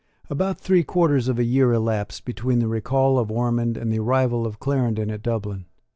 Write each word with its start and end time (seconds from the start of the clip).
About 0.31 0.59
three 0.59 0.81
quarters 0.81 1.27
of 1.27 1.37
a 1.37 1.43
year 1.43 1.71
elapsed 1.73 2.25
between 2.25 2.57
the 2.57 2.67
recall 2.67 3.19
of 3.19 3.29
Ormond 3.31 3.77
and 3.77 3.93
the 3.93 3.99
arrival 3.99 4.47
of 4.47 4.59
Clarendon 4.59 5.11
at 5.11 5.21
Dublin. 5.21 5.65